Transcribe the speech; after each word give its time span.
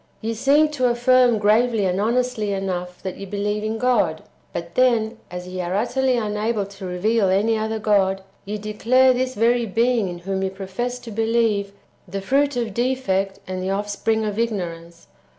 Ye 0.19 0.33
seem 0.33 0.69
to 0.69 0.89
affirm 0.89 1.37
gravely 1.37 1.85
and 1.85 2.01
honestly 2.01 2.51
enough 2.53 3.03
that 3.03 3.17
ye 3.17 3.25
believe 3.27 3.63
in 3.63 3.77
God; 3.77 4.23
but 4.51 4.73
then, 4.73 5.19
as 5.29 5.47
ye 5.47 5.61
are 5.61 5.75
utterly 5.75 6.17
unable 6.17 6.65
to 6.65 6.87
reveal 6.87 7.29
any 7.29 7.55
other 7.55 7.77
God, 7.77 8.23
ye 8.43 8.57
declare 8.57 9.13
this 9.13 9.35
very 9.35 9.67
Being 9.67 10.09
in 10.09 10.17
whom 10.17 10.41
ye 10.41 10.49
profess 10.49 10.97
to 10.97 11.11
believe, 11.11 11.71
the 12.07 12.19
fruit 12.19 12.55
of 12.55 12.73
defect 12.73 13.41
and 13.45 13.61
the 13.61 13.69
offspring 13.69 14.25
of 14.25 14.39
ignorance. 14.39 15.05